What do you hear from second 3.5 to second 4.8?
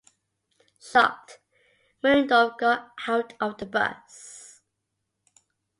the bus.